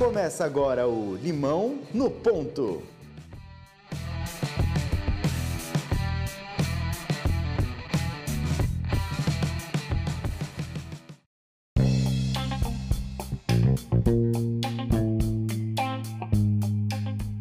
[0.00, 2.82] Começa agora o Limão no Ponto.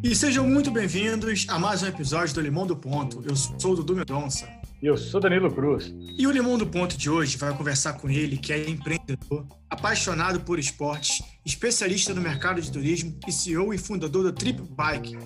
[0.04, 3.24] E sejam muito bem-vindos a mais um episódio do Limão do Ponto.
[3.26, 4.50] Eu sou o Dudu Mendonça.
[4.84, 5.94] E eu sou Danilo Cruz.
[6.18, 10.42] E o Limão do Ponto de hoje vai conversar com ele, que é empreendedor, apaixonado
[10.42, 15.18] por esportes, especialista no mercado de turismo e CEO e fundador da Trip Bike.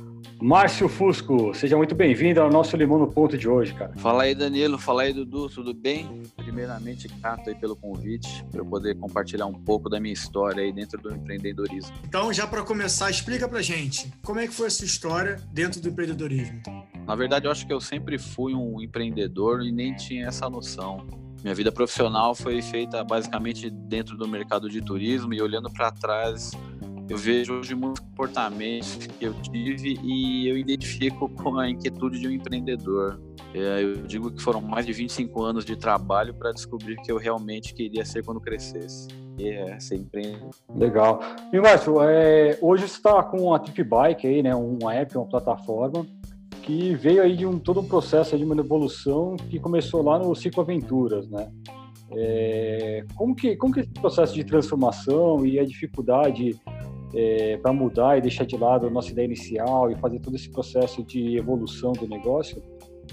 [0.42, 3.94] Márcio Fusco, seja muito bem-vindo ao nosso Limão no Ponto de hoje, cara.
[3.96, 4.78] Fala aí, Danilo.
[4.78, 5.48] Fala aí, Dudu.
[5.48, 6.22] Tudo bem?
[6.36, 10.74] Primeiramente, grato aí pelo convite, para eu poder compartilhar um pouco da minha história aí
[10.74, 11.96] dentro do empreendedorismo.
[12.06, 15.80] Então, já para começar, explica pra gente, como é que foi a sua história dentro
[15.80, 16.62] do empreendedorismo?
[17.08, 21.23] Na verdade, eu acho que eu sempre fui um empreendedor e nem tinha essa noção.
[21.44, 26.52] Minha vida profissional foi feita basicamente dentro do mercado de turismo e olhando para trás,
[27.10, 32.30] eu vejo hoje muitos comportamentos que eu tive e eu identifico com a inquietude de
[32.30, 33.20] um empreendedor.
[33.54, 37.18] É, eu digo que foram mais de 25 anos de trabalho para descobrir que eu
[37.18, 39.10] realmente queria ser quando crescesse.
[39.38, 40.52] E é ser empreendedor.
[40.74, 41.20] Legal.
[41.52, 44.56] E Márcio, é, hoje você está com a Trip Bike aí, né?
[44.56, 46.08] Um app, uma plataforma
[46.64, 50.34] que veio aí de um todo um processo de uma evolução que começou lá no
[50.34, 51.52] Ciclo Aventuras, né?
[52.16, 56.60] É, como que como que esse processo de transformação e a dificuldade
[57.14, 60.50] é, para mudar e deixar de lado a nossa ideia inicial e fazer todo esse
[60.50, 62.62] processo de evolução do negócio,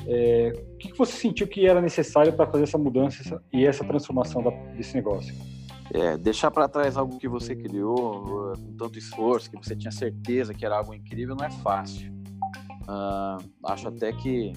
[0.07, 4.43] é, o que, você sentiu que era necessário para fazer essa mudança e essa transformação
[4.43, 5.35] da, desse negócio?
[5.93, 10.55] É, deixar para trás algo que você criou com tanto esforço, que você tinha certeza
[10.55, 12.20] que era algo incrível, não é fácil.
[12.91, 14.53] Uh, acho até que,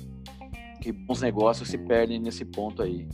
[0.82, 3.08] que bons negócios se perdem nesse ponto aí.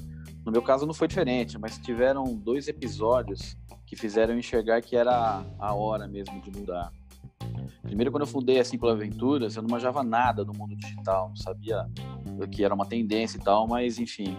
[0.45, 5.43] No meu caso não foi diferente, mas tiveram dois episódios que fizeram enxergar que era
[5.59, 6.89] a hora mesmo de mudar.
[7.81, 11.35] Primeiro, quando eu fundei a Simples Aventuras, eu não manjava nada do mundo digital, não
[11.35, 11.85] sabia
[12.51, 14.37] que era uma tendência e tal, mas enfim,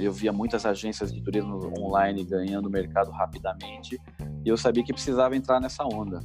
[0.00, 4.00] eu via muitas agências de turismo online ganhando mercado rapidamente
[4.44, 6.20] e eu sabia que precisava entrar nessa onda.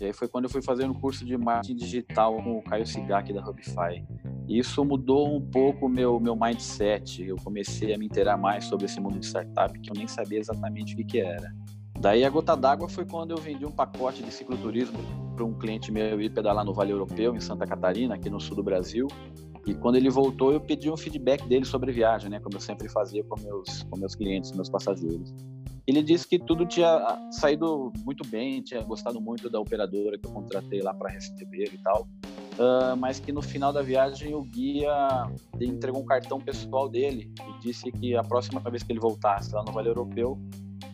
[0.00, 2.86] E aí foi quando eu fui fazer um curso de marketing digital com o Caio
[2.86, 4.02] Sigak da Hubify.
[4.48, 7.22] E isso mudou um pouco o meu, meu mindset.
[7.22, 10.38] Eu comecei a me inteirar mais sobre esse mundo de startup, que eu nem sabia
[10.38, 11.54] exatamente o que, que era.
[12.00, 14.98] Daí a gota d'água foi quando eu vendi um pacote de cicloturismo
[15.36, 18.56] para um cliente meu ir pedalar no Vale Europeu, em Santa Catarina, aqui no sul
[18.56, 19.06] do Brasil.
[19.66, 22.40] E quando ele voltou, eu pedi um feedback dele sobre a viagem, né?
[22.40, 25.34] Como eu sempre fazia com meus, com meus clientes, meus passageiros.
[25.86, 30.26] Ele disse que tudo tinha ah, saído muito bem, tinha gostado muito da operadora que
[30.26, 32.06] eu contratei lá para receber e tal,
[32.58, 34.92] uh, mas que no final da viagem o guia
[35.60, 39.64] entregou um cartão pessoal dele e disse que a próxima vez que ele voltasse lá
[39.64, 40.38] no Vale Europeu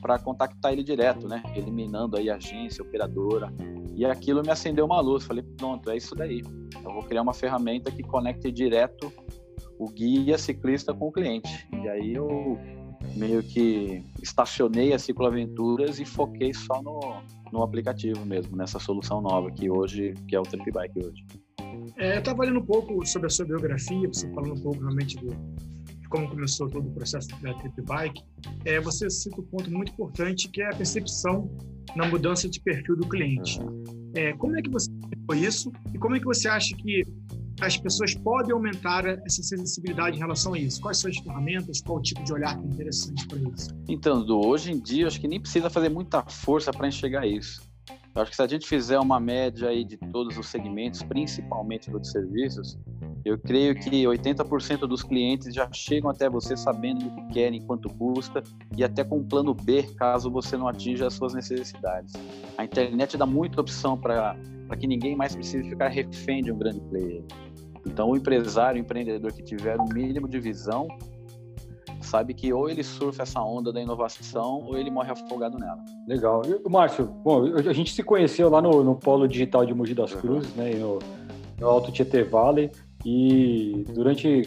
[0.01, 3.53] para contactar ele direto, né, eliminando aí a agência, operadora.
[3.97, 5.25] E aquilo me acendeu uma luz.
[5.25, 6.43] Falei, pronto, é isso daí.
[6.85, 9.11] Eu vou criar uma ferramenta que conecte direto
[9.79, 11.67] o guia ciclista com o cliente.
[11.73, 12.59] E aí eu
[13.17, 17.01] meio que estacionei a cicloaventuras e foquei só no,
[17.53, 21.25] no aplicativo mesmo, nessa solução nova que hoje, que é o Trip Bike hoje.
[21.97, 25.17] É, eu estava lendo um pouco sobre a sua biografia, você falando um pouco realmente
[25.17, 25.35] do,
[26.09, 28.23] como começou todo o processo da Trip Bike.
[28.65, 31.51] É, você cita um ponto muito importante que é a percepção
[31.95, 33.59] na mudança de perfil do cliente.
[34.15, 34.91] É, como é que você
[35.27, 37.03] foi isso e como é que você acha que
[37.61, 40.81] as pessoas podem aumentar essa sensibilidade em relação a isso?
[40.81, 41.81] Quais são as ferramentas?
[41.81, 43.71] Qual o tipo de olhar que é interessante para isso?
[43.89, 47.63] Então, hoje em dia, acho que nem precisa fazer muita força para enxergar isso.
[48.17, 51.91] Eu acho que se a gente fizer uma média aí de todos os segmentos, principalmente
[51.91, 52.79] dos serviços,
[53.23, 57.91] eu creio que 80% dos clientes já chegam até você sabendo o que querem, quanto
[57.91, 58.43] custa
[58.75, 62.15] e até com um plano B, caso você não atinja as suas necessidades.
[62.57, 64.35] A internet dá muita opção para
[64.81, 67.23] que ninguém mais precise ficar refém de um grande player.
[67.87, 70.89] Então, o empresário, o empreendedor que tiver um mínimo de visão,
[72.01, 75.83] sabe que ou ele surfa essa onda da inovação ou ele morre afogado nela.
[76.07, 76.43] Legal.
[76.45, 80.15] E, Márcio, bom, a gente se conheceu lá no, no Polo Digital de Mogi das
[80.15, 80.63] Cruzes, uhum.
[80.63, 80.99] né, no,
[81.59, 82.71] no Alto Tietê Valley,
[83.05, 84.43] e durante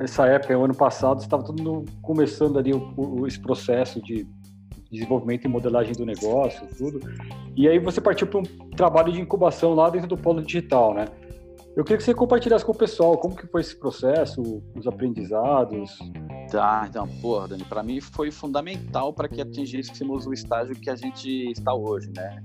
[0.00, 4.26] essa época, o ano passado, estava todo mundo começando ali o, o, esse processo de
[4.90, 7.00] desenvolvimento e modelagem do negócio, tudo.
[7.56, 8.42] E aí você partiu para um
[8.76, 11.06] trabalho de incubação lá dentro do Polo Digital, né?
[11.74, 15.98] Eu queria que você compartilhasse com o pessoal como que foi esse processo, os aprendizados.
[16.52, 20.94] Tá, então, porra, Dani, para mim foi fundamental para que atingíssemos o estágio que a
[20.94, 22.42] gente está hoje, né?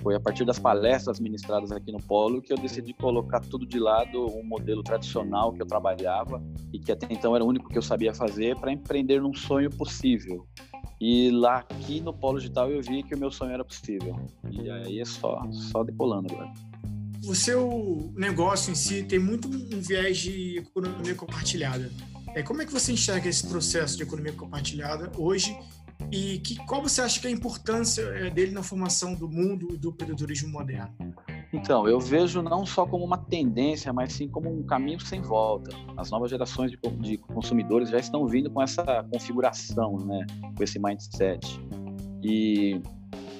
[0.00, 3.80] Foi a partir das palestras ministradas aqui no Polo que eu decidi colocar tudo de
[3.80, 6.40] lado, um modelo tradicional que eu trabalhava
[6.72, 9.68] e que até então era o único que eu sabia fazer para empreender num sonho
[9.68, 10.46] possível.
[11.00, 14.16] E lá aqui no Polo Digital eu vi que o meu sonho era possível.
[14.48, 16.52] E aí é só, só decolando agora.
[17.26, 21.90] O seu negócio em si tem muito um viés de economia compartilhada.
[22.34, 25.56] É, como é que você enxerga esse processo de economia compartilhada hoje
[26.12, 29.76] e que, qual você acha que é a importância é, dele na formação do mundo
[29.76, 30.94] do empreendedorismo moderno?
[31.52, 35.70] Então, eu vejo não só como uma tendência, mas sim como um caminho sem volta.
[35.96, 40.24] As novas gerações de consumidores já estão vindo com essa configuração, né?
[40.56, 41.60] com esse mindset.
[42.22, 42.80] E,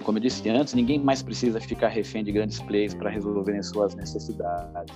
[0.03, 3.95] como eu disse antes, ninguém mais precisa ficar refém de grandes players para resolverem suas
[3.95, 4.95] necessidades.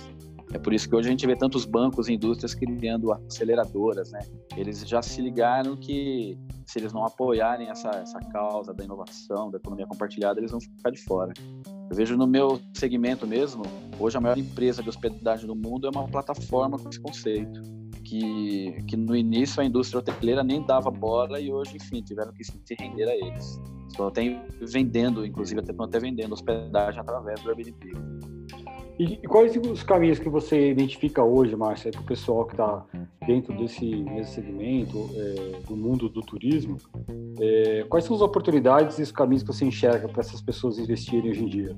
[0.55, 4.19] É por isso que hoje a gente vê tantos bancos e indústrias criando aceleradoras, né?
[4.55, 9.57] Eles já se ligaram que se eles não apoiarem essa, essa causa da inovação, da
[9.57, 11.33] economia compartilhada, eles vão ficar de fora.
[11.89, 13.63] Eu vejo no meu segmento mesmo,
[13.99, 17.61] hoje a maior empresa de hospedagem do mundo é uma plataforma com esse conceito.
[18.05, 22.45] Que, que no início a indústria hoteleira nem dava bola e hoje, enfim, tiveram que
[22.45, 23.59] se render a eles.
[23.89, 28.34] Estão até vendendo, inclusive até, até vendendo hospedagem através do Airbnb.
[28.97, 32.85] E, quais os caminhos que você identifica hoje, Márcia, para o pessoal que está
[33.27, 36.77] dentro desse, segmento é, do mundo do turismo?
[37.39, 41.29] É, quais são as oportunidades e os caminhos que você enxerga para essas pessoas investirem
[41.29, 41.77] hoje em dia?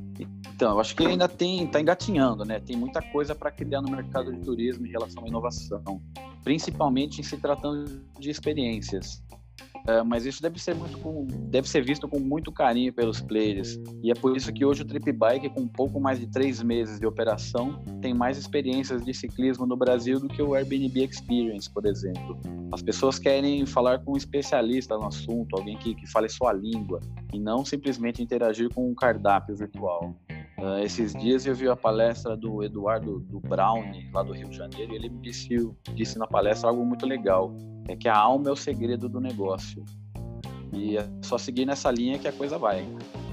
[0.54, 2.60] Então, acho que ainda tem, está engatinhando, né?
[2.60, 6.02] Tem muita coisa para criar no mercado de turismo em relação à inovação,
[6.44, 9.24] principalmente em se tratando de experiências.
[9.88, 13.80] Uh, mas isso deve ser muito com, deve ser visto com muito carinho pelos players.
[14.04, 17.00] E é por isso que hoje o Trip Bike com pouco mais de três meses
[17.00, 21.86] de operação tem mais experiências de ciclismo no Brasil do que o Airbnb Experience por
[21.86, 22.38] exemplo.
[22.72, 27.00] As pessoas querem falar com um especialista no assunto alguém que, que fale sua língua
[27.34, 30.14] e não simplesmente interagir com um cardápio virtual.
[30.58, 34.58] Uh, esses dias eu vi a palestra do Eduardo do Brown, lá do Rio de
[34.58, 35.50] Janeiro, e ele disse,
[35.94, 37.56] disse na palestra algo muito legal,
[37.88, 39.84] é que a alma é o segredo do negócio.
[40.74, 42.86] E é só seguir nessa linha que a coisa vai.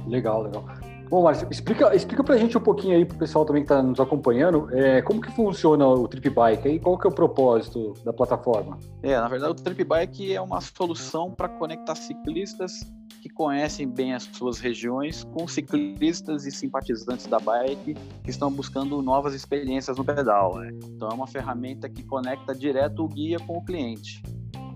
[0.06, 0.65] Legal, legal.
[1.09, 4.01] Bom, Márcio, explica, explica pra gente um pouquinho aí pro pessoal também que está nos
[4.01, 8.12] acompanhando, é, como que funciona o Trip Bike e qual que é o propósito da
[8.12, 8.79] plataforma?
[9.03, 12.81] É, na verdade o Trip Bike é uma solução para conectar ciclistas
[13.21, 19.00] que conhecem bem as suas regiões com ciclistas e simpatizantes da bike que estão buscando
[19.00, 20.57] novas experiências no pedal.
[20.57, 20.73] Né?
[20.85, 24.23] Então é uma ferramenta que conecta direto o guia com o cliente.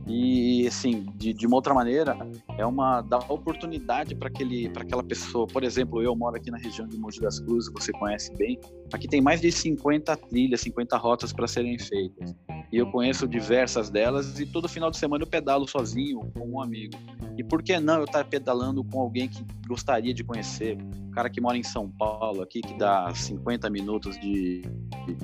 [0.09, 2.17] E, assim, de, de uma outra maneira,
[2.57, 5.47] é uma dá oportunidade para aquela pessoa.
[5.47, 8.59] Por exemplo, eu moro aqui na região de Mogi das Cruzes, você conhece bem.
[8.91, 12.35] Aqui tem mais de 50 trilhas, 50 rotas para serem feitas.
[12.73, 16.63] E eu conheço diversas delas e todo final de semana eu pedalo sozinho com um
[16.63, 16.95] amigo.
[17.37, 20.79] E por que não eu estar tá pedalando com alguém que gostaria de conhecer?
[21.07, 24.63] Um cara que mora em São Paulo aqui, que dá 50 minutos de,
[25.07, 25.15] de,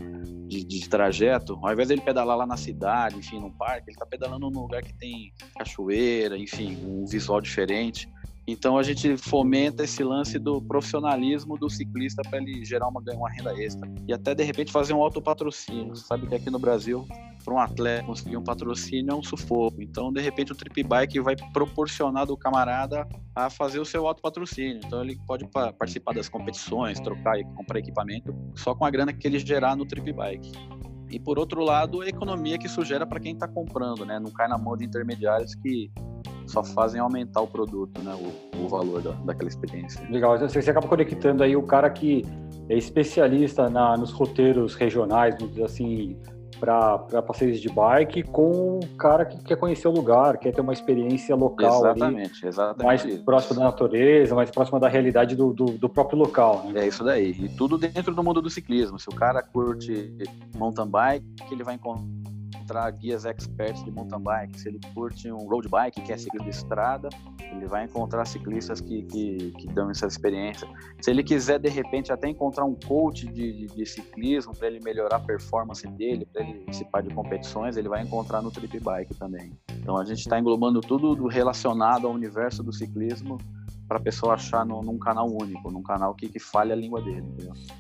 [0.63, 4.51] de, trajeto, ao invés dele pedalar lá na cidade, enfim, no parque, ele está pedalando
[4.51, 8.09] num lugar que tem cachoeira, enfim, um visual diferente.
[8.47, 13.31] Então a gente fomenta esse lance do profissionalismo do ciclista para ele gerar uma, uma
[13.31, 15.97] renda extra e até de repente fazer um autopatrocínio.
[15.97, 17.07] Você sabe que aqui no Brasil,
[17.45, 19.83] para um atleta conseguir um patrocínio é um sufoco.
[19.83, 24.81] Então, de repente, o Trip Bike vai proporcionar do camarada a fazer o seu autopatrocínio.
[24.85, 25.47] Então, ele pode
[25.79, 29.87] participar das competições, trocar e comprar equipamento só com a grana que ele gerar no
[29.87, 30.53] Trip Bike.
[31.11, 34.19] E por outro lado, a economia que isso gera para quem está comprando, né?
[34.19, 35.91] Não cai na mão de intermediários que
[36.47, 38.15] só fazem aumentar o produto, né?
[38.15, 40.05] O, o valor da, daquela experiência.
[40.11, 42.23] Legal, você, acaba conectando aí o cara que
[42.69, 46.17] é especialista na, nos roteiros regionais, assim,
[46.59, 50.73] para passeios de bike com o cara que quer conhecer o lugar, quer ter uma
[50.73, 53.25] experiência local exatamente, ali, exatamente mais isso.
[53.25, 56.65] próxima da natureza, mais próxima da realidade do, do, do, próprio local.
[56.67, 56.85] Né?
[56.85, 57.31] É isso daí.
[57.31, 58.99] E tudo dentro do mundo do ciclismo.
[58.99, 60.13] Se o cara curte
[60.55, 62.05] mountain bike, ele vai encontrar
[62.65, 64.59] encontrar guias experts de mountain bike.
[64.59, 68.81] Se ele curte um road bike, que é ciclismo de estrada, ele vai encontrar ciclistas
[68.81, 70.67] que, que, que dão essa experiência.
[71.01, 74.81] Se ele quiser, de repente, até encontrar um coach de, de, de ciclismo para ele
[74.81, 79.15] melhorar a performance dele, para ele participar de competições, ele vai encontrar no Trip Bike
[79.15, 79.53] também.
[79.71, 83.39] Então a gente está englobando tudo relacionado ao universo do ciclismo
[83.87, 87.03] para a pessoa achar no, num canal único, num canal que, que fale a língua
[87.03, 87.25] dele.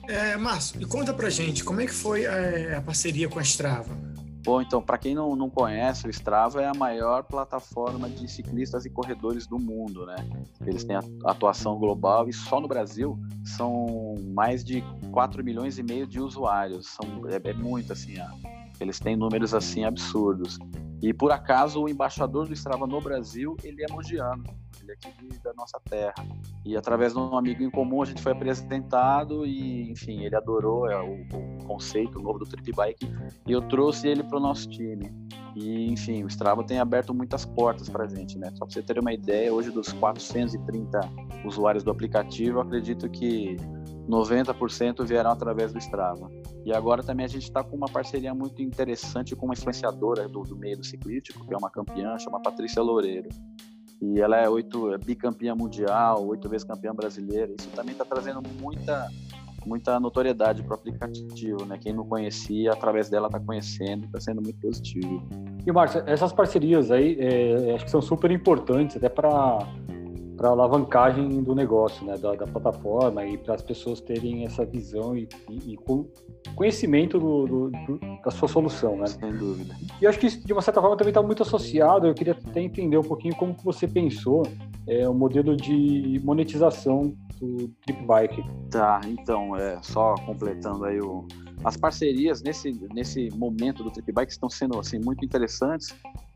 [0.06, 3.42] É, Márcio, e conta pra gente, como é que foi a, a parceria com a
[3.42, 4.13] Strava?
[4.44, 8.84] Bom, então, para quem não, não conhece, o Strava é a maior plataforma de ciclistas
[8.84, 10.16] e corredores do mundo, né?
[10.66, 16.06] Eles têm atuação global e só no Brasil são mais de 4 milhões e meio
[16.06, 16.88] de usuários.
[16.88, 18.16] São, é, é muito, assim,
[18.78, 20.58] eles têm números, assim, absurdos.
[21.00, 24.44] E, por acaso, o embaixador do Strava no Brasil, ele é mogiano
[24.94, 26.14] aqui da nossa terra.
[26.64, 30.88] E através de um amigo em comum a gente foi apresentado e, enfim, ele adorou
[30.90, 33.06] é, o, o, conceito novo do Trip Bike
[33.46, 35.12] e eu trouxe ele para o nosso time.
[35.54, 38.50] E, enfim, o Strava tem aberto muitas portas para a gente, né?
[38.54, 41.00] Só para você ter uma ideia, hoje dos 430
[41.44, 43.56] usuários do aplicativo, acredito que
[44.08, 46.30] 90% vieram através do Strava.
[46.64, 50.42] E agora também a gente está com uma parceria muito interessante com uma influenciadora do,
[50.42, 53.28] do, meio do ciclístico, que é uma campeã, chama Patrícia Loureiro.
[54.00, 57.52] E ela é oito é bicampeã mundial, oito vezes campeã brasileira.
[57.58, 59.08] Isso também está trazendo muita
[59.66, 61.78] muita notoriedade para o aplicativo, né?
[61.80, 65.26] Quem não conhecia, através dela está conhecendo, está sendo muito positivo.
[65.66, 69.66] E Márcio, essas parcerias aí, é, acho que são super importantes até para
[70.44, 75.16] para alavancagem do negócio, né, da, da plataforma e para as pessoas terem essa visão
[75.16, 75.78] e, e, e
[76.54, 79.06] conhecimento do, do, do, da sua solução, né?
[79.06, 79.74] Sem dúvida.
[80.02, 82.06] E acho que isso, de uma certa forma, também está muito associado.
[82.06, 84.42] Eu queria até entender um pouquinho como que você pensou
[84.86, 88.44] é, o modelo de monetização do Tripbike.
[88.70, 91.26] Tá, então, é, só completando aí o,
[91.64, 95.94] as parcerias nesse, nesse momento do Tripbike estão sendo assim muito interessantes,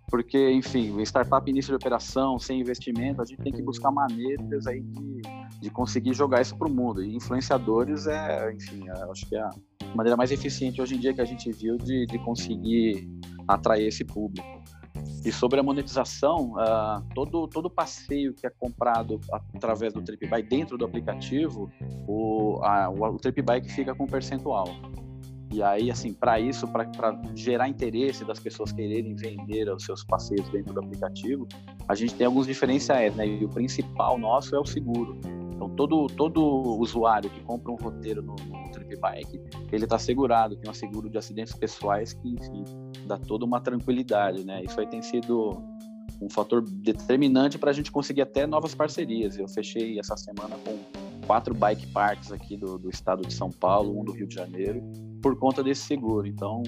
[0.09, 4.81] porque, enfim, startup início de operação, sem investimento, a gente tem que buscar maneiras aí
[4.81, 5.23] de,
[5.61, 7.03] de conseguir jogar isso para o mundo.
[7.03, 9.51] E influenciadores é, enfim, é, acho que é a
[9.95, 13.07] maneira mais eficiente hoje em dia que a gente viu de, de conseguir
[13.47, 14.47] atrair esse público.
[15.25, 19.21] E sobre a monetização, uh, todo, todo passeio que é comprado
[19.55, 21.71] através do TripBike dentro do aplicativo,
[22.07, 24.69] o, a, o, o TripBike fica com percentual.
[25.51, 26.87] E aí, assim, para isso, para
[27.35, 31.49] gerar interesse das pessoas quererem vender os seus passeios dentro do aplicativo,
[31.89, 33.27] a gente tem alguns diferenciais, né?
[33.27, 35.19] E o principal nosso é o seguro.
[35.55, 36.41] Então, todo, todo
[36.79, 39.41] usuário que compra um roteiro no, no Tripbike,
[39.73, 42.65] ele está segurado, tem um seguro de acidentes pessoais que, enfim,
[43.07, 44.63] dá toda uma tranquilidade, né?
[44.63, 45.61] Isso aí tem sido
[46.21, 49.39] um fator determinante para a gente conseguir até novas parcerias.
[49.39, 50.79] Eu fechei essa semana com
[51.27, 54.83] quatro bike parks aqui do, do estado de São Paulo, um do Rio de Janeiro,
[55.23, 56.27] por conta desse seguro.
[56.27, 56.63] Então,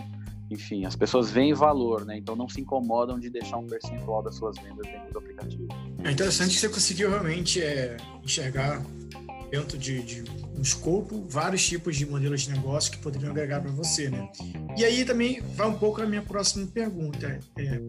[0.50, 2.19] enfim, as pessoas veem valor, né?
[2.19, 5.69] Então não se incomodam de deixar um percentual das suas vendas dentro do aplicativo.
[6.02, 8.85] É interessante que você conseguiu realmente é, enxergar
[9.50, 10.25] dentro de, de,
[10.57, 14.28] um escopo vários tipos de modelos de negócio que poderiam agregar para você, né?
[14.76, 17.40] E aí também vai um pouco a minha próxima pergunta.
[17.57, 17.80] É,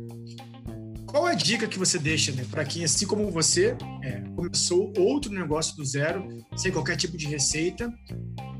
[1.05, 5.31] qual a dica que você deixa né, para quem, assim como você, é, começou outro
[5.31, 7.93] negócio do zero, sem qualquer tipo de receita,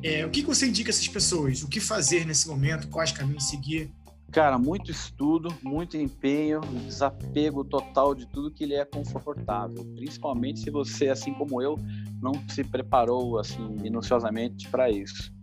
[0.03, 1.63] é, o que, você indica a essas pessoas?
[1.63, 2.87] O que fazer nesse momento?
[2.87, 3.91] Quais caminhos seguir?
[4.31, 9.83] Cara, muito estudo, muito empenho, desapego total de tudo que lhe é confortável.
[9.95, 11.77] Principalmente se você, assim como eu,
[12.21, 15.33] não se preparou assim minuciosamente para isso.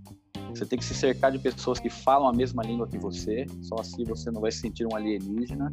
[0.49, 3.77] Você tem que se cercar de pessoas que falam a mesma língua que você, só
[3.79, 5.71] assim você não vai se sentir um alienígena.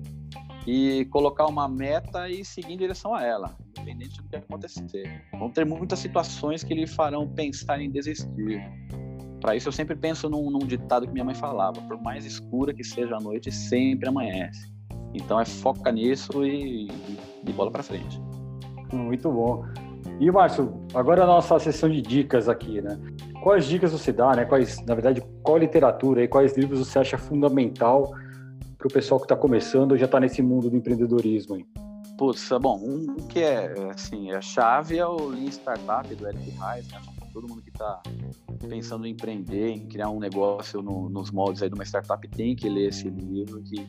[0.65, 5.24] E colocar uma meta e seguir em direção a ela, independente do que acontecer.
[5.34, 8.62] Vão ter muitas situações que lhe farão pensar em desistir.
[9.39, 12.74] Para isso, eu sempre penso num, num, ditado que minha mãe falava: por mais escura
[12.74, 14.74] que seja a noite, sempre amanhece.
[15.13, 16.88] Então, é foca nisso e,
[17.45, 18.19] e bola para frente.
[18.91, 19.63] Muito bom.
[20.19, 22.98] E, Márcio, agora a nossa sessão de dicas aqui, né?
[23.43, 24.45] Quais dicas você dá, né?
[24.45, 28.13] Quais, na verdade, qual literatura e quais livros você acha fundamental
[28.86, 31.56] para o pessoal que está começando já está nesse mundo do empreendedorismo?
[31.56, 31.65] Aí?
[32.18, 36.88] Putz, bom, um que é, assim, a chave é o Lean Startup do Eric Reis,
[36.89, 37.01] né?
[37.34, 38.01] Todo mundo que está
[38.70, 42.56] pensando em empreender, em criar um negócio no, nos moldes aí de uma startup tem
[42.56, 43.88] que ler esse livro que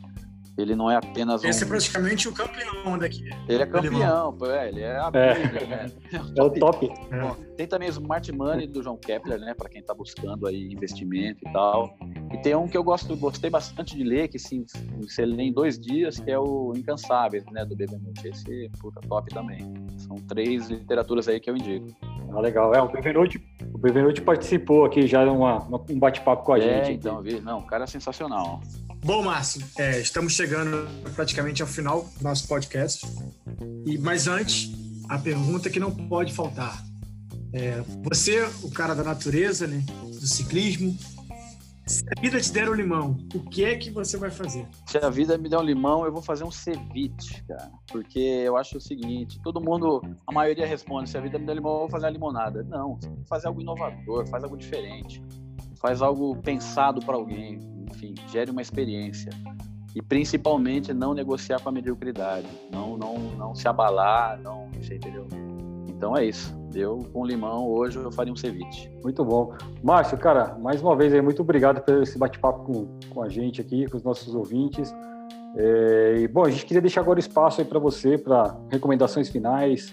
[0.57, 1.47] ele não é apenas um...
[1.47, 3.29] Esse é praticamente o campeão daqui.
[3.47, 5.67] Ele é campeão, pô, é, ele é a é.
[5.67, 5.91] né?
[6.35, 6.89] É o top.
[7.11, 7.21] É.
[7.21, 10.71] Bom, tem também o Smart Money do João Kepler, né, para quem está buscando aí
[10.71, 11.97] investimento e tal.
[12.31, 14.65] E tem um que eu gosto, gostei bastante de ler, que sim,
[15.01, 18.27] você lê em dois dias, que é o Incansáveis, né, do Bebenuti.
[18.27, 19.59] Esse, puta, top também.
[19.97, 21.87] São três literaturas aí que eu indico.
[22.31, 22.73] Ah, legal.
[22.73, 23.41] É, o Bebenuti,
[23.73, 26.91] o Bebenuti participou aqui já de uma, um bate-papo com a é, gente.
[26.93, 27.39] então, vi.
[27.39, 28.61] Não, o cara é sensacional.
[29.07, 30.85] Bom, Márcio, é, estamos chegando
[31.15, 33.07] praticamente ao final do nosso podcast.
[33.85, 34.69] E, mas antes,
[35.07, 36.83] a pergunta que não pode faltar.
[37.53, 40.93] É, você, o cara da natureza, né, do ciclismo,
[41.85, 44.67] se a vida te der um limão, o que é que você vai fazer?
[44.85, 47.71] Se a vida me der um limão, eu vou fazer um ceviche, cara.
[47.89, 51.53] Porque eu acho o seguinte, todo mundo, a maioria responde, se a vida me der
[51.53, 52.61] um limão, eu vou fazer uma limonada.
[52.63, 55.23] Não, você tem que fazer algo inovador, faz algo diferente.
[55.79, 59.31] Faz algo pensado para alguém enfim, gere uma experiência.
[59.95, 65.27] E principalmente não negociar com a mediocridade, não, não, não se abalar, não, entendeu?
[65.87, 66.55] Então é isso.
[66.71, 68.91] Deu com limão, hoje eu faria um ceviche.
[69.01, 69.53] Muito bom.
[69.83, 73.59] Márcio, cara, mais uma vez aí, muito obrigado por esse bate-papo com, com a gente
[73.59, 74.93] aqui, com os nossos ouvintes.
[75.55, 79.91] É, e, bom, a gente queria deixar agora espaço aí para você, para recomendações finais,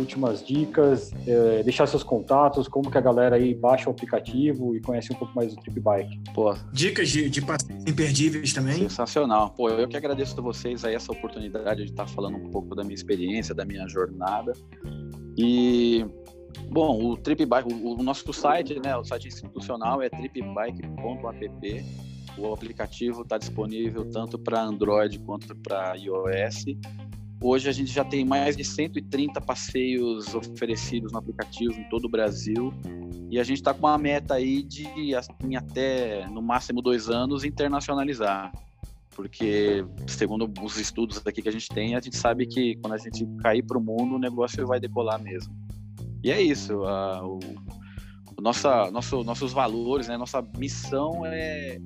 [0.00, 4.80] últimas dicas, é, deixar seus contatos, como que a galera aí baixa o aplicativo e
[4.80, 6.20] conhece um pouco mais do Trip Bike.
[6.34, 8.74] Pô, Dicas de, de passeios imperdíveis também.
[8.74, 9.50] sensacional.
[9.50, 12.82] Pô, eu que agradeço a vocês aí essa oportunidade de estar falando um pouco da
[12.82, 14.52] minha experiência, da minha jornada.
[15.36, 16.04] E
[16.70, 21.84] bom, o Trip Bike, o, o nosso site, né, o site institucional é tripbike.app.
[22.38, 26.64] O aplicativo está disponível tanto para Android quanto para iOS.
[27.42, 32.08] Hoje a gente já tem mais de 130 passeios oferecidos no aplicativo em todo o
[32.08, 32.72] Brasil.
[33.30, 34.86] E a gente está com uma meta aí de,
[35.42, 38.52] em até no máximo dois anos, internacionalizar.
[39.16, 42.98] Porque, segundo os estudos aqui que a gente tem, a gente sabe que quando a
[42.98, 45.54] gente cair para o mundo, o negócio vai decolar mesmo.
[46.22, 46.84] E é isso.
[46.84, 47.40] A, o
[48.40, 51.78] nossa, nosso, nossos valores, né, nossa missão é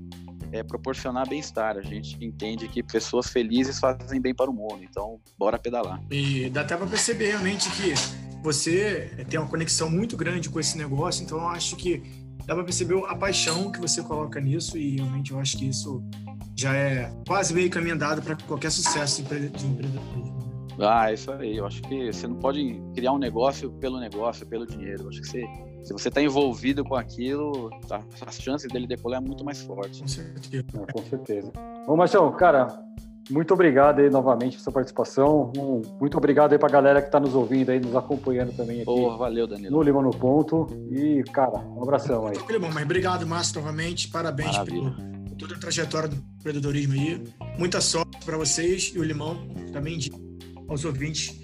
[0.55, 1.77] é, proporcionar bem-estar.
[1.77, 4.79] A gente entende que pessoas felizes fazem bem para o mundo.
[4.89, 6.01] Então, bora pedalar.
[6.11, 7.93] E dá até para perceber realmente que
[8.41, 11.25] você tem uma conexão muito grande com esse negócio.
[11.25, 12.01] Então, eu acho que
[12.47, 14.79] dá para perceber a paixão que você coloca nisso.
[14.79, 16.01] E realmente eu acho que isso
[16.57, 20.45] já é quase meio caminho andado para qualquer sucesso de empreendedorismo.
[20.79, 21.57] Ah, isso aí.
[21.57, 25.03] Eu acho que você não pode criar um negócio pelo negócio, pelo dinheiro.
[25.03, 25.45] Eu acho que você
[25.85, 30.01] se você está envolvido com aquilo, tá, as chances dele decolar é muito mais forte.
[30.01, 30.65] Com certeza.
[30.89, 31.53] É, com certeza.
[31.87, 32.67] Bom, Marcelo, cara,
[33.31, 35.53] muito obrigado aí novamente pela sua participação.
[35.57, 38.81] Um, muito obrigado aí para a galera que está nos ouvindo aí, nos acompanhando também
[38.81, 38.91] aqui.
[38.91, 39.77] Oh, valeu, Danilo.
[39.77, 40.67] No Lima no Ponto.
[40.91, 42.35] E, cara, um abração aí.
[42.35, 44.09] Tranquilo, mas obrigado, Márcio, novamente.
[44.09, 47.23] Parabéns por toda a trajetória do empreendedorismo aí.
[47.59, 49.37] Muita sorte para vocês e o Limão
[49.71, 49.99] também
[50.67, 51.44] aos ouvintes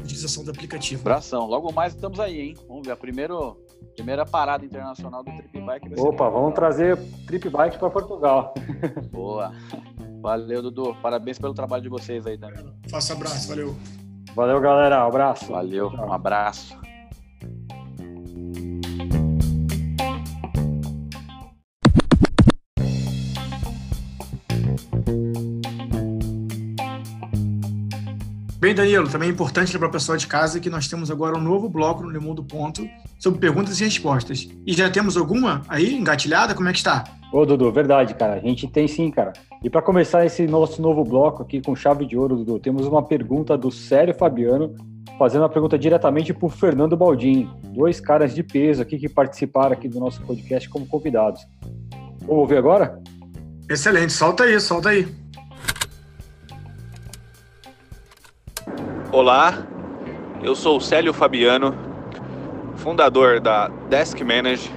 [0.00, 1.02] utilização do aplicativo.
[1.02, 1.46] Abração.
[1.46, 2.56] Logo mais estamos aí, hein?
[2.68, 3.56] Vamos ver a primeiro,
[3.94, 6.00] primeira parada internacional do Trip Bike.
[6.00, 8.54] Opa, vamos trazer Trip Bike para Portugal.
[9.10, 9.52] Boa.
[10.20, 10.94] Valeu, Dudu.
[11.02, 12.64] Parabéns pelo trabalho de vocês aí também.
[12.90, 13.74] Faça abraço, valeu.
[14.34, 15.04] Valeu, galera.
[15.04, 15.46] Um abraço.
[15.46, 16.78] Valeu, um abraço.
[28.60, 31.40] Bem, Danilo, também é importante lembrar o pessoal de casa que nós temos agora um
[31.40, 32.86] novo bloco no Limão do Ponto
[33.18, 34.46] sobre perguntas e respostas.
[34.66, 36.54] E já temos alguma aí engatilhada?
[36.54, 37.04] Como é que está?
[37.32, 38.34] Ô, Dudu, verdade, cara.
[38.34, 39.32] A gente tem sim, cara.
[39.64, 43.02] E para começar esse nosso novo bloco aqui com chave de ouro, Dudu, temos uma
[43.02, 44.74] pergunta do Sério Fabiano,
[45.18, 47.48] fazendo uma pergunta diretamente para o Fernando Baldin.
[47.74, 51.40] Dois caras de peso aqui que participaram aqui do nosso podcast como convidados.
[52.20, 53.00] Vamos ouvir agora?
[53.70, 55.19] Excelente, solta aí, solta aí.
[59.12, 59.66] Olá,
[60.40, 61.74] eu sou o Célio Fabiano,
[62.76, 64.70] fundador da Desk Manage,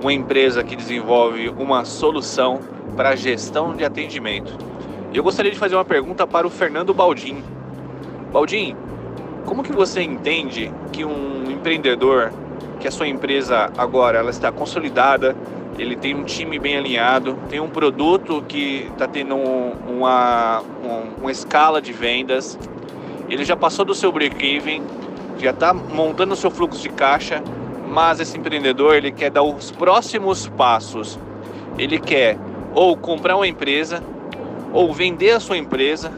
[0.00, 2.60] uma empresa que desenvolve uma solução
[2.96, 4.56] para gestão de atendimento.
[5.12, 7.42] Eu gostaria de fazer uma pergunta para o Fernando Baldim.
[8.32, 8.76] Baldim,
[9.44, 12.32] como que você entende que um empreendedor,
[12.78, 15.34] que a sua empresa agora ela está consolidada,
[15.76, 21.32] ele tem um time bem alinhado, tem um produto que está tendo uma, uma, uma
[21.32, 22.56] escala de vendas,
[23.30, 24.82] ele já passou do seu break-even,
[25.38, 27.42] já está montando o seu fluxo de caixa,
[27.88, 31.18] mas esse empreendedor ele quer dar os próximos passos.
[31.78, 32.36] Ele quer
[32.74, 34.02] ou comprar uma empresa,
[34.72, 36.12] ou vender a sua empresa,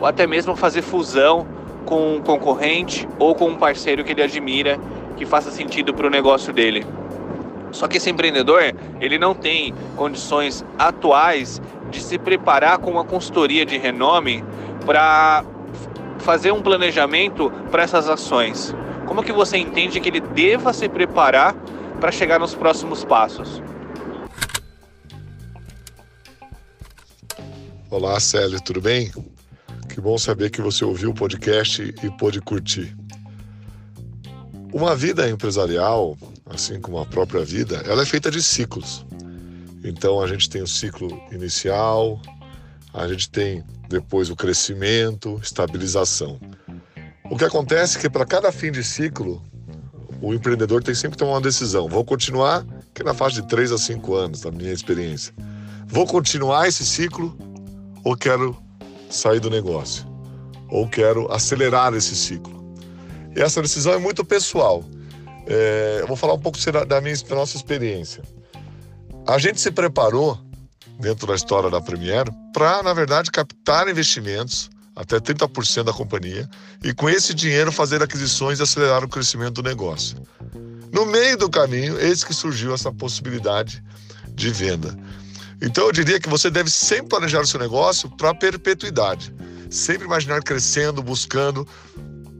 [0.00, 1.46] ou até mesmo fazer fusão
[1.84, 4.78] com um concorrente ou com um parceiro que ele admira,
[5.16, 6.84] que faça sentido para o negócio dele.
[7.70, 13.64] Só que esse empreendedor, ele não tem condições atuais de se preparar com uma consultoria
[13.64, 14.44] de renome
[14.84, 15.44] para
[16.26, 18.74] fazer um planejamento para essas ações?
[19.06, 21.54] Como que você entende que ele deva se preparar
[22.00, 23.62] para chegar nos próximos passos?
[27.88, 29.12] Olá, Célio, tudo bem?
[29.88, 32.96] Que bom saber que você ouviu o podcast e pôde curtir.
[34.72, 39.06] Uma vida empresarial, assim como a própria vida, ela é feita de ciclos.
[39.84, 42.20] Então a gente tem o ciclo inicial,
[42.92, 46.38] a gente tem depois o crescimento, estabilização.
[47.30, 49.42] O que acontece é que para cada fim de ciclo,
[50.20, 51.88] o empreendedor tem sempre que tomar uma decisão.
[51.88, 55.34] Vou continuar, que é na faixa de 3 a 5 anos, na minha experiência.
[55.86, 57.36] Vou continuar esse ciclo
[58.04, 58.56] ou quero
[59.10, 60.06] sair do negócio?
[60.68, 62.74] Ou quero acelerar esse ciclo?
[63.36, 64.84] E essa decisão é muito pessoal.
[65.46, 68.22] É, eu vou falar um pouco da, minha, da nossa experiência.
[69.26, 70.38] A gente se preparou
[70.98, 76.48] dentro da história da Premier para, na verdade, captar investimentos até 30% da companhia
[76.82, 80.16] e com esse dinheiro fazer aquisições e acelerar o crescimento do negócio.
[80.90, 83.84] No meio do caminho, eis que surgiu essa possibilidade
[84.34, 84.96] de venda.
[85.60, 89.34] Então eu diria que você deve sempre planejar o seu negócio para perpetuidade,
[89.70, 91.66] sempre imaginar crescendo, buscando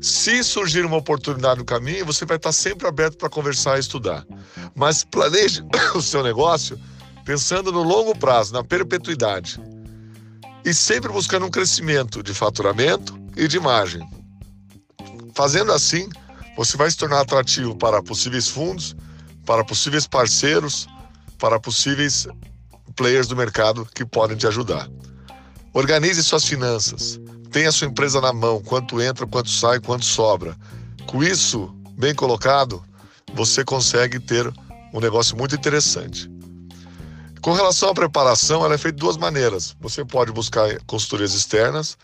[0.01, 4.27] Se surgir uma oportunidade no caminho, você vai estar sempre aberto para conversar e estudar.
[4.75, 5.64] Mas planeje
[5.97, 6.79] o seu negócio
[7.27, 9.61] pensando no longo prazo, na perpetuidade.
[10.65, 14.09] E sempre buscando um crescimento de faturamento e de margem.
[15.35, 16.09] Fazendo assim,
[16.57, 18.97] você vai se tornar atrativo para possíveis fundos,
[19.45, 20.87] para possíveis parceiros,
[21.37, 22.29] para possíveis
[22.95, 24.89] players do mercado que podem te ajudar.
[25.75, 27.21] Organize suas finanças.
[27.51, 30.57] Tenha sua empresa na mão, quanto entra, quanto sai, quanto sobra.
[31.07, 32.83] Com isso bem colocado,
[33.35, 34.51] você consegue ter
[34.95, 36.36] um negócio muito interessante.
[37.47, 39.77] Com relação à preparação, ela é feita de duas maneiras.
[39.81, 41.97] Você pode buscar consultorias externas,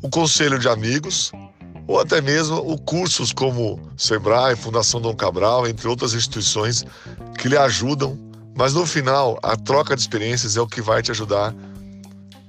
[0.00, 1.32] o conselho de amigos,
[1.86, 6.82] ou até mesmo o cursos como Sebrae, Fundação Dom Cabral, entre outras instituições
[7.36, 8.18] que lhe ajudam.
[8.56, 11.54] Mas no final, a troca de experiências é o que vai te ajudar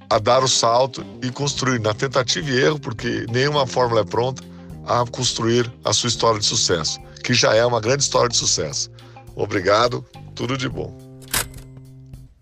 [0.08, 4.42] a dar o salto e construir na tentativa e erro, porque nenhuma fórmula é pronta,
[4.86, 8.90] a construir a sua história de sucesso, que já é uma grande história de sucesso.
[9.36, 10.02] Obrigado,
[10.34, 11.01] tudo de bom.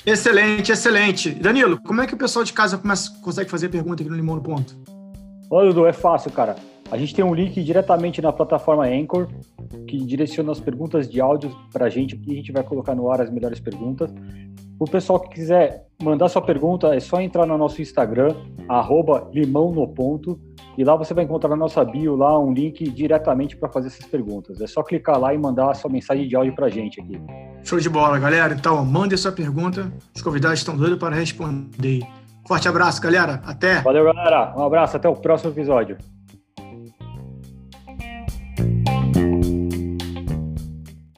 [0.04, 1.30] Excelente, excelente.
[1.30, 4.36] Danilo, como é que o pessoal de casa começa, consegue fazer pergunta aqui no Limão
[4.36, 4.76] no Ponto?
[5.50, 6.56] Olha, Dudu, é fácil, cara.
[6.90, 9.28] A gente tem um link diretamente na plataforma Anchor,
[9.86, 13.10] que direciona as perguntas de áudio para a gente, aqui a gente vai colocar no
[13.10, 14.10] ar as melhores perguntas.
[14.78, 18.34] O pessoal que quiser mandar sua pergunta, é só entrar no nosso Instagram,
[18.68, 20.40] arroba limão no ponto,
[20.80, 24.06] e lá você vai encontrar na nossa bio lá um link diretamente para fazer essas
[24.06, 24.62] perguntas.
[24.62, 27.20] É só clicar lá e mandar a sua mensagem de áudio para a gente aqui.
[27.62, 28.54] Show de bola, galera.
[28.54, 29.92] Então, mande sua pergunta.
[30.16, 32.00] Os convidados estão doidos para responder.
[32.48, 33.42] Forte abraço, galera.
[33.44, 33.82] Até.
[33.82, 34.54] Valeu, galera.
[34.56, 34.96] Um abraço.
[34.96, 35.98] Até o próximo episódio.